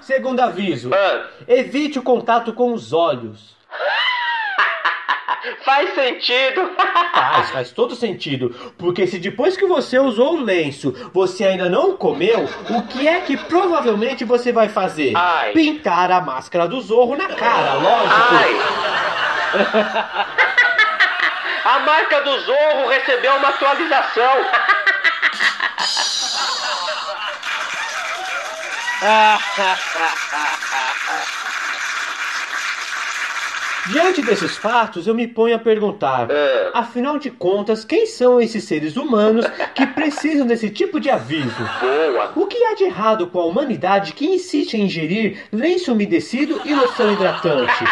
Segundo 0.00 0.40
aviso, 0.40 0.90
Ah, 0.94 1.24
evite 1.48 1.98
o 1.98 2.02
contato 2.02 2.52
com 2.52 2.72
os 2.72 2.92
olhos. 2.92 3.54
Faz 5.64 5.94
sentido. 5.94 6.70
Faz, 7.12 7.50
faz 7.50 7.72
todo 7.72 7.94
sentido. 7.94 8.54
Porque 8.78 9.06
se 9.06 9.18
depois 9.18 9.56
que 9.56 9.66
você 9.66 9.98
usou 9.98 10.34
o 10.34 10.40
lenço, 10.42 10.92
você 11.12 11.44
ainda 11.44 11.68
não 11.68 11.96
comeu, 11.96 12.48
o 12.70 12.82
que 12.82 13.06
é 13.06 13.20
que 13.20 13.36
provavelmente 13.36 14.24
você 14.24 14.52
vai 14.52 14.68
fazer? 14.68 15.12
Ai. 15.16 15.52
Pintar 15.52 16.10
a 16.10 16.20
máscara 16.20 16.66
do 16.68 16.80
zorro 16.80 17.16
na 17.16 17.28
cara, 17.28 17.74
lógico. 17.74 18.14
Ai. 18.30 18.54
A 21.64 21.78
marca 21.78 22.20
do 22.20 22.40
Zorro 22.40 22.88
recebeu 22.88 23.36
uma 23.36 23.48
atualização. 23.48 24.34
Diante 33.90 34.22
desses 34.22 34.56
fatos, 34.56 35.06
eu 35.06 35.14
me 35.14 35.26
ponho 35.28 35.54
a 35.56 35.58
perguntar: 35.58 36.30
É. 36.30 36.70
afinal 36.72 37.18
de 37.18 37.30
contas, 37.30 37.84
quem 37.84 38.06
são 38.06 38.40
esses 38.40 38.64
seres 38.64 38.96
humanos 38.96 39.44
que 39.74 39.86
precisam 39.86 40.46
desse 40.46 40.70
tipo 40.70 40.98
de 40.98 41.10
aviso? 41.10 41.68
Boa. 41.80 42.32
O 42.34 42.46
que 42.46 42.62
há 42.64 42.74
de 42.74 42.84
errado 42.84 43.26
com 43.26 43.40
a 43.40 43.44
humanidade 43.46 44.12
que 44.12 44.26
insiste 44.26 44.74
em 44.74 44.82
ingerir 44.86 45.44
lenço 45.52 45.92
umedecido 45.92 46.60
e 46.64 46.74
loção 46.74 47.12
hidratante? 47.12 47.84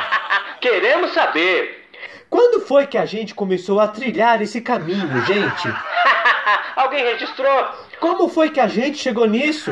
Queremos 0.61 1.13
saber. 1.13 1.83
Quando 2.31 2.65
foi 2.65 2.87
que 2.87 2.97
a 2.97 3.05
gente 3.05 3.35
começou 3.35 3.79
a 3.79 3.87
trilhar 3.89 4.41
esse 4.41 4.63
caminho, 4.63 5.23
gente? 5.27 5.69
Alguém 6.77 7.05
registrou? 7.05 7.67
Como 8.01 8.29
foi 8.29 8.49
que 8.51 8.59
a 8.59 8.67
gente 8.67 8.97
chegou 8.97 9.27
nisso? 9.27 9.71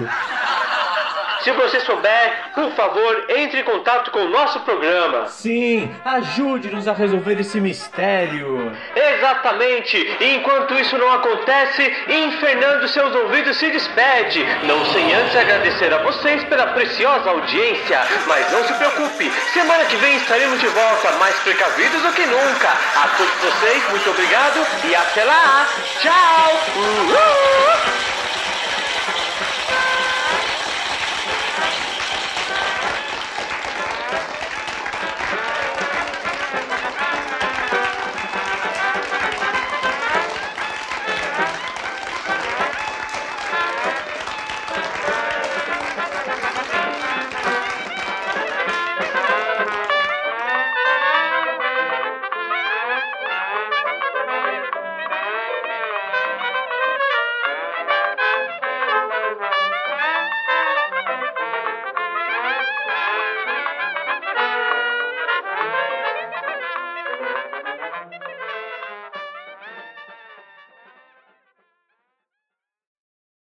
Se 1.43 1.51
você 1.53 1.81
souber, 1.81 2.33
por 2.55 2.71
favor, 2.73 3.25
entre 3.31 3.61
em 3.61 3.65
contato 3.65 4.11
com 4.11 4.21
o 4.21 4.29
nosso 4.29 4.61
programa. 4.61 5.27
Sim, 5.27 5.91
ajude-nos 6.05 6.87
a 6.87 6.93
resolver 6.93 7.41
esse 7.41 7.61
mistério. 7.61 8.77
Exatamente! 8.95 9.97
E 10.21 10.35
enquanto 10.37 10.75
isso 10.75 10.99
não 10.99 11.13
acontece, 11.13 11.97
Infernando 12.09 12.89
seus 12.89 13.15
ouvidos 13.15 13.57
se 13.57 13.71
despede, 13.71 14.45
não 14.65 14.85
sem 14.87 15.15
antes 15.15 15.37
agradecer 15.37 15.93
a 15.95 15.99
vocês 15.99 16.45
pela 16.45 16.67
preciosa 16.69 17.31
audiência. 17.31 18.01
Mas 18.27 18.53
não 18.53 18.65
se 18.65 18.75
preocupe, 18.75 19.31
semana 19.53 19.85
que 19.87 19.97
vem 19.97 20.17
estaremos 20.17 20.61
de 20.61 20.67
volta, 20.69 21.13
mais 21.13 21.35
precavidos 21.41 22.03
do 22.03 22.13
que 22.13 22.27
nunca. 22.27 22.69
A 22.69 23.09
todos 23.17 23.35
vocês, 23.35 23.91
muito 23.91 24.11
obrigado 24.11 24.67
e 24.85 24.95
até 24.95 25.25
lá! 25.25 25.67
Tchau! 26.01 26.53
Uhul! 26.77 28.11